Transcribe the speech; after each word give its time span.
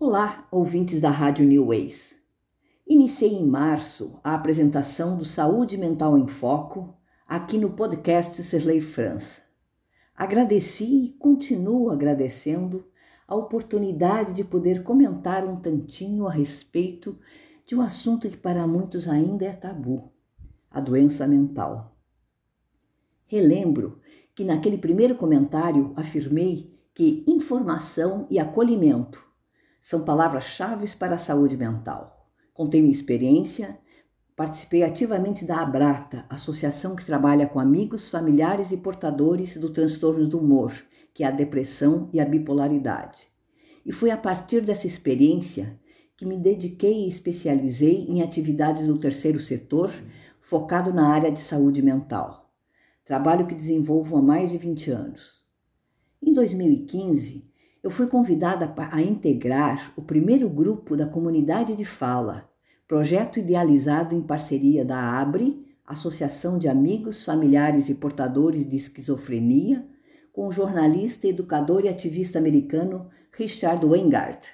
Olá, 0.00 0.46
ouvintes 0.52 1.00
da 1.00 1.10
Rádio 1.10 1.44
New 1.44 1.66
Ways. 1.66 2.14
Iniciei 2.86 3.32
em 3.32 3.44
março 3.44 4.20
a 4.22 4.32
apresentação 4.32 5.16
do 5.16 5.24
Saúde 5.24 5.76
Mental 5.76 6.16
em 6.16 6.28
Foco 6.28 6.96
aqui 7.26 7.58
no 7.58 7.70
podcast 7.70 8.40
Serlei 8.44 8.80
França. 8.80 9.42
Agradeci 10.14 10.84
e 10.84 11.12
continuo 11.18 11.90
agradecendo 11.90 12.86
a 13.26 13.34
oportunidade 13.34 14.32
de 14.32 14.44
poder 14.44 14.84
comentar 14.84 15.44
um 15.44 15.56
tantinho 15.56 16.28
a 16.28 16.30
respeito 16.30 17.18
de 17.66 17.74
um 17.74 17.80
assunto 17.80 18.28
que 18.28 18.36
para 18.36 18.68
muitos 18.68 19.08
ainda 19.08 19.46
é 19.46 19.52
tabu: 19.52 20.12
a 20.70 20.80
doença 20.80 21.26
mental. 21.26 21.98
Relembro 23.26 23.98
que 24.32 24.44
naquele 24.44 24.78
primeiro 24.78 25.16
comentário 25.16 25.92
afirmei 25.96 26.72
que 26.94 27.24
informação 27.26 28.28
e 28.30 28.38
acolhimento 28.38 29.27
são 29.88 30.04
palavras-chave 30.04 30.86
para 30.96 31.14
a 31.14 31.18
saúde 31.18 31.56
mental. 31.56 32.28
Contei 32.52 32.82
minha 32.82 32.92
experiência, 32.92 33.78
participei 34.36 34.82
ativamente 34.82 35.46
da 35.46 35.62
Abrata, 35.62 36.26
associação 36.28 36.94
que 36.94 37.06
trabalha 37.06 37.46
com 37.46 37.58
amigos, 37.58 38.10
familiares 38.10 38.70
e 38.70 38.76
portadores 38.76 39.56
do 39.56 39.72
transtorno 39.72 40.28
do 40.28 40.40
humor, 40.40 40.74
que 41.14 41.24
é 41.24 41.26
a 41.26 41.30
depressão 41.30 42.06
e 42.12 42.20
a 42.20 42.26
bipolaridade. 42.26 43.28
E 43.86 43.90
foi 43.90 44.10
a 44.10 44.18
partir 44.18 44.60
dessa 44.60 44.86
experiência 44.86 45.80
que 46.18 46.26
me 46.26 46.36
dediquei 46.36 47.06
e 47.06 47.08
especializei 47.08 48.04
em 48.10 48.20
atividades 48.20 48.86
do 48.86 48.98
terceiro 48.98 49.40
setor, 49.40 49.90
focado 50.42 50.92
na 50.92 51.08
área 51.08 51.32
de 51.32 51.40
saúde 51.40 51.80
mental. 51.80 52.52
Trabalho 53.06 53.46
que 53.46 53.54
desenvolvo 53.54 54.18
há 54.18 54.20
mais 54.20 54.50
de 54.50 54.58
20 54.58 54.90
anos. 54.90 55.42
Em 56.20 56.30
2015, 56.34 57.47
eu 57.88 57.90
fui 57.90 58.06
convidada 58.06 58.70
a 58.92 59.00
integrar 59.00 59.94
o 59.96 60.02
primeiro 60.02 60.46
grupo 60.46 60.94
da 60.94 61.06
Comunidade 61.06 61.74
de 61.74 61.86
Fala, 61.86 62.46
projeto 62.86 63.38
idealizado 63.38 64.14
em 64.14 64.20
parceria 64.20 64.84
da 64.84 65.18
ABRE, 65.18 65.64
Associação 65.86 66.58
de 66.58 66.68
Amigos, 66.68 67.24
Familiares 67.24 67.88
e 67.88 67.94
Portadores 67.94 68.68
de 68.68 68.76
Esquizofrenia, 68.76 69.86
com 70.34 70.46
o 70.46 70.52
jornalista, 70.52 71.26
educador 71.28 71.86
e 71.86 71.88
ativista 71.88 72.38
americano 72.38 73.08
Richard 73.32 73.82
Weingart. 73.86 74.48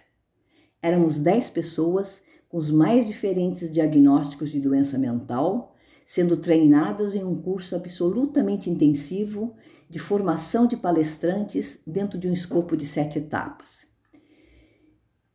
Éramos 0.81 1.19
dez 1.19 1.51
pessoas 1.51 2.23
com 2.49 2.57
os 2.57 2.71
mais 2.71 3.05
diferentes 3.05 3.69
diagnósticos 3.69 4.49
de 4.49 4.61
doença 4.61 4.97
mental, 4.97 5.74
sendo 6.05 6.37
treinadas 6.37 7.15
em 7.15 7.25
um 7.25 7.41
curso 7.41 7.75
absolutamente 7.75 8.69
intensivo 8.69 9.55
de 9.89 9.99
formação 9.99 10.67
de 10.67 10.77
palestrantes 10.77 11.79
dentro 11.87 12.19
de 12.19 12.29
um 12.29 12.33
escopo 12.33 12.77
de 12.77 12.87
sete 12.87 13.19
etapas. 13.19 13.87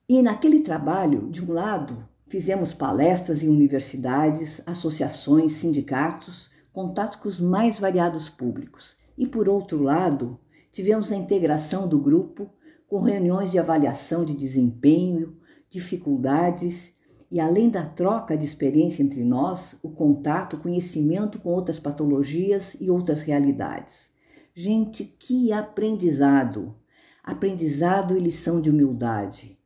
E 0.07 0.21
naquele 0.21 0.61
trabalho, 0.61 1.29
de 1.29 1.43
um 1.43 1.53
lado, 1.53 2.07
fizemos 2.27 2.73
palestras 2.73 3.43
em 3.43 3.47
universidades, 3.47 4.61
associações, 4.65 5.53
sindicatos, 5.53 6.49
contatos 6.71 7.17
com 7.17 7.27
os 7.27 7.39
mais 7.39 7.79
variados 7.79 8.29
públicos. 8.29 8.97
E 9.17 9.27
por 9.27 9.47
outro 9.47 9.81
lado, 9.81 10.39
tivemos 10.71 11.11
a 11.11 11.15
integração 11.15 11.87
do 11.87 11.99
grupo 11.99 12.49
com 12.87 13.01
reuniões 13.01 13.51
de 13.51 13.59
avaliação 13.59 14.25
de 14.25 14.33
desempenho, 14.33 15.37
dificuldades 15.69 16.91
e, 17.31 17.39
além 17.39 17.69
da 17.69 17.85
troca 17.85 18.35
de 18.35 18.45
experiência 18.45 19.03
entre 19.03 19.23
nós, 19.23 19.75
o 19.83 19.89
contato, 19.89 20.57
conhecimento 20.57 21.37
com 21.39 21.49
outras 21.49 21.77
patologias 21.77 22.75
e 22.79 22.89
outras 22.89 23.21
realidades. 23.21 24.09
Gente, 24.55 25.03
que 25.05 25.53
aprendizado! 25.53 26.75
Aprendizado 27.23 28.17
e 28.17 28.19
lição 28.19 28.59
de 28.59 28.71
humildade. 28.71 29.57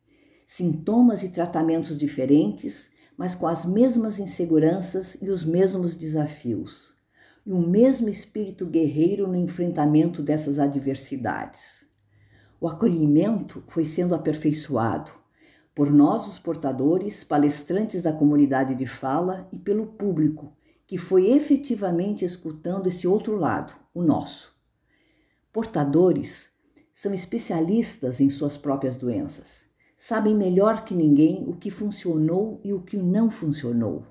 Sintomas 0.45 1.23
e 1.23 1.29
tratamentos 1.29 1.97
diferentes, 1.97 2.89
mas 3.17 3.33
com 3.33 3.47
as 3.47 3.63
mesmas 3.63 4.19
inseguranças 4.19 5.15
e 5.21 5.29
os 5.29 5.45
mesmos 5.45 5.95
desafios. 5.95 6.93
E 7.45 7.53
o 7.53 7.59
mesmo 7.59 8.09
espírito 8.09 8.65
guerreiro 8.65 9.27
no 9.27 9.37
enfrentamento 9.37 10.21
dessas 10.21 10.59
adversidades. 10.59 11.85
O 12.59 12.67
acolhimento 12.67 13.63
foi 13.69 13.85
sendo 13.85 14.13
aperfeiçoado 14.13 15.22
por 15.75 15.91
nós, 15.91 16.27
os 16.27 16.37
portadores, 16.37 17.23
palestrantes 17.23 18.01
da 18.01 18.13
comunidade 18.13 18.75
de 18.75 18.85
fala 18.85 19.47
e 19.51 19.57
pelo 19.57 19.87
público, 19.87 20.55
que 20.85 20.97
foi 20.97 21.31
efetivamente 21.31 22.23
escutando 22.23 22.87
esse 22.87 23.07
outro 23.07 23.35
lado, 23.35 23.73
o 23.93 24.03
nosso. 24.03 24.55
Portadores 25.51 26.45
são 26.93 27.13
especialistas 27.13 28.19
em 28.19 28.29
suas 28.29 28.55
próprias 28.55 28.95
doenças. 28.95 29.63
Sabem 29.97 30.35
melhor 30.35 30.83
que 30.83 30.93
ninguém 30.93 31.43
o 31.47 31.55
que 31.55 31.71
funcionou 31.71 32.59
e 32.63 32.73
o 32.73 32.81
que 32.81 32.97
não 32.97 33.29
funcionou. 33.29 34.05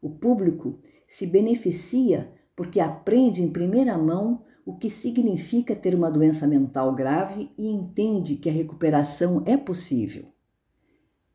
O 0.00 0.08
público 0.08 0.78
se 1.08 1.26
beneficia 1.26 2.32
porque 2.56 2.80
aprende 2.80 3.42
em 3.42 3.50
primeira 3.50 3.98
mão 3.98 4.42
o 4.64 4.76
que 4.76 4.88
significa 4.88 5.76
ter 5.76 5.94
uma 5.94 6.10
doença 6.10 6.46
mental 6.46 6.94
grave 6.94 7.50
e 7.58 7.68
entende 7.68 8.36
que 8.36 8.48
a 8.48 8.52
recuperação 8.52 9.42
é 9.44 9.56
possível. 9.56 10.33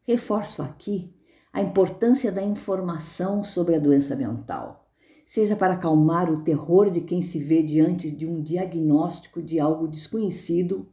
Reforço 0.09 0.63
aqui 0.63 1.13
a 1.53 1.61
importância 1.61 2.31
da 2.31 2.41
informação 2.41 3.43
sobre 3.43 3.75
a 3.75 3.79
doença 3.79 4.15
mental 4.15 4.89
seja 5.23 5.55
para 5.55 5.75
acalmar 5.75 6.33
o 6.33 6.41
terror 6.43 6.89
de 6.89 7.01
quem 7.01 7.21
se 7.21 7.37
vê 7.37 7.61
diante 7.61 8.09
de 8.09 8.25
um 8.25 8.41
diagnóstico 8.41 9.39
de 9.39 9.59
algo 9.59 9.87
desconhecido, 9.87 10.91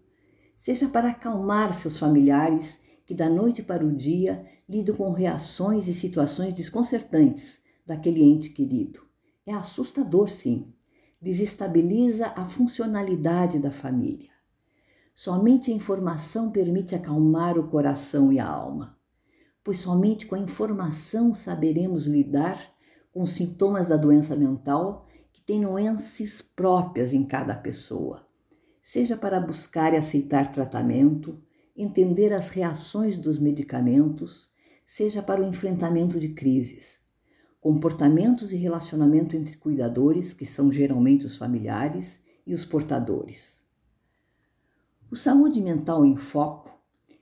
seja 0.59 0.87
para 0.87 1.09
acalmar 1.09 1.73
seus 1.73 1.99
familiares 1.99 2.79
que 3.07 3.15
da 3.15 3.31
noite 3.31 3.63
para 3.63 3.87
o 3.87 3.91
dia 3.91 4.45
lidam 4.69 4.95
com 4.95 5.11
reações 5.13 5.89
e 5.89 5.95
situações 5.95 6.53
desconcertantes 6.53 7.59
daquele 7.87 8.23
ente 8.23 8.51
querido. 8.51 9.01
É 9.47 9.55
assustador, 9.55 10.29
sim. 10.29 10.75
Desestabiliza 11.23 12.35
a 12.37 12.45
funcionalidade 12.45 13.59
da 13.59 13.71
família. 13.71 14.29
Somente 15.15 15.71
a 15.71 15.75
informação 15.75 16.51
permite 16.51 16.95
acalmar 16.95 17.57
o 17.57 17.67
coração 17.69 18.31
e 18.31 18.39
a 18.39 18.47
alma, 18.47 18.96
pois 19.67 19.81
somente 19.81 20.27
com 20.27 20.37
a 20.37 20.39
informação 20.39 21.35
saberemos 21.35 22.07
lidar 22.07 22.73
com 23.13 23.27
sintomas 23.27 23.89
da 23.89 23.97
doença 23.97 24.37
mental 24.37 25.09
que 25.33 25.43
têm 25.43 25.59
nuances 25.59 26.41
próprias 26.41 27.13
em 27.13 27.25
cada 27.25 27.53
pessoa, 27.57 28.29
seja 28.81 29.17
para 29.17 29.41
buscar 29.41 29.93
e 29.93 29.97
aceitar 29.97 30.53
tratamento, 30.53 31.43
entender 31.77 32.33
as 32.33 32.49
reações 32.49 33.19
dos 33.19 33.41
medicamentos, 33.41 34.49
seja 34.87 35.21
para 35.21 35.43
o 35.43 35.49
enfrentamento 35.49 36.21
de 36.21 36.29
crises, 36.29 37.01
comportamentos 37.61 38.53
e 38.53 38.57
relacionamento 38.57 39.35
entre 39.35 39.57
cuidadores, 39.57 40.33
que 40.33 40.47
são 40.47 40.71
geralmente 40.71 41.27
os 41.27 41.37
familiares, 41.37 42.21
e 42.47 42.55
os 42.55 42.65
portadores. 42.65 43.59
O 45.11 45.17
Saúde 45.17 45.61
Mental 45.61 46.07
em 46.07 46.17
Foco, 46.17 46.76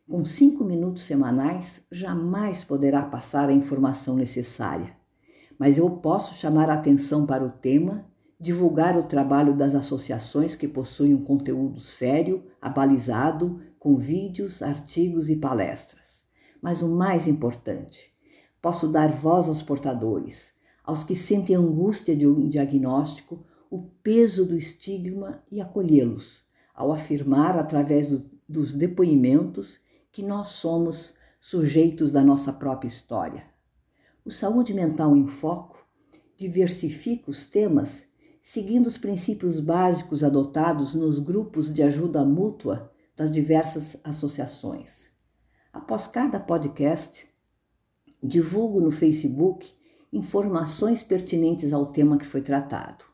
com 0.09 0.25
cinco 0.25 0.65
minutos 0.65 1.05
semanais, 1.05 1.83
jamais 1.91 2.63
poderá 2.63 3.03
passar 3.03 3.49
a 3.49 3.53
informação 3.53 4.15
necessária 4.15 4.97
mas 5.59 5.79
eu 5.79 5.89
posso 5.91 6.35
chamar 6.35 6.69
a 6.69 6.75
atenção 6.75 7.27
para 7.27 7.45
o 7.45 7.51
tema, 7.51 8.07
divulgar 8.39 8.99
o 8.99 9.05
trabalho 9.05 9.57
das 9.57 9.75
associações 9.75 10.57
que 10.57 10.69
possuem 10.69 11.15
um 11.15 11.23
conteúdo 11.23 11.81
sério, 11.81 12.45
abalizado, 12.61 13.61
com 13.79 13.97
vídeos, 13.97 14.63
artigos 14.63 15.31
e 15.31 15.37
palestras. 15.37 16.23
Mas 16.61 16.83
o 16.83 16.89
mais 16.89 17.27
importante, 17.27 18.13
posso 18.61 18.89
dar 18.89 19.13
voz 19.13 19.49
aos 19.49 19.63
portadores, 19.63 20.53
aos 20.83 21.05
que 21.05 21.15
sentem 21.15 21.57
angústia 21.57 22.17
de 22.17 22.27
um 22.27 22.49
diagnóstico, 22.49 23.45
o 23.71 23.83
peso 24.03 24.45
do 24.45 24.57
estigma 24.57 25.43
e 25.51 25.61
acolhê-los, 25.61 26.45
ao 26.75 26.93
afirmar 26.93 27.59
através 27.59 28.09
do, 28.09 28.25
dos 28.49 28.75
depoimentos 28.75 29.81
que 30.15 30.23
nós 30.23 30.49
somos 30.51 31.13
sujeitos 31.41 32.13
da 32.13 32.23
nossa 32.23 32.53
própria 32.53 32.87
história. 32.87 33.45
O 34.25 34.31
Saúde 34.31 34.73
Mental 34.73 35.17
em 35.17 35.27
Foco 35.27 35.85
diversifica 36.37 37.31
os 37.31 37.45
temas 37.45 38.07
seguindo 38.41 38.87
os 38.87 38.97
princípios 38.97 39.59
básicos 39.59 40.23
adotados 40.23 40.95
nos 40.95 41.19
grupos 41.19 41.73
de 41.73 41.83
ajuda 41.83 42.25
mútua 42.25 42.93
das 43.17 43.33
diversas 43.33 43.97
associações. 44.05 45.11
Após 45.73 46.07
cada 46.07 46.39
podcast, 46.39 47.27
divulgo 48.23 48.81
no 48.81 48.93
Facebook 48.93 49.69
informações 50.13 51.03
pertinentes 51.03 51.73
ao 51.73 51.87
tema 51.87 52.19
que 52.19 52.25
foi 52.25 52.41
tratado. 52.41 53.05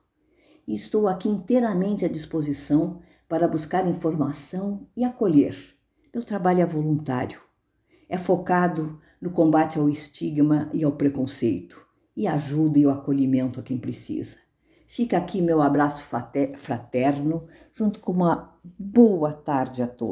E 0.68 0.74
estou 0.74 1.08
aqui 1.08 1.30
inteiramente 1.30 2.04
à 2.04 2.08
disposição 2.08 3.00
para 3.26 3.48
buscar 3.48 3.88
informação 3.88 4.86
e 4.94 5.02
acolher. 5.02 5.79
Meu 6.12 6.24
trabalho 6.24 6.60
é 6.60 6.66
voluntário. 6.66 7.40
É 8.08 8.18
focado 8.18 9.00
no 9.20 9.30
combate 9.30 9.78
ao 9.78 9.88
estigma 9.88 10.68
e 10.72 10.82
ao 10.82 10.90
preconceito 10.90 11.86
e 12.16 12.26
ajuda 12.26 12.80
e 12.80 12.86
o 12.86 12.90
acolhimento 12.90 13.60
a 13.60 13.62
quem 13.62 13.78
precisa. 13.78 14.36
Fica 14.88 15.16
aqui 15.16 15.40
meu 15.40 15.62
abraço 15.62 16.02
fraterno, 16.56 17.46
junto 17.72 18.00
com 18.00 18.10
uma 18.10 18.58
boa 18.76 19.32
tarde 19.32 19.84
a 19.84 19.86
todos. 19.86 20.08